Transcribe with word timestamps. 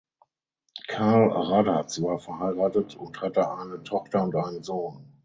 Karl 0.87 1.29
Raddatz 1.31 2.01
war 2.01 2.17
verheiratet 2.17 2.95
und 2.95 3.21
hatte 3.21 3.51
eine 3.53 3.83
Tochter 3.83 4.23
und 4.23 4.35
einen 4.35 4.63
Sohn. 4.63 5.05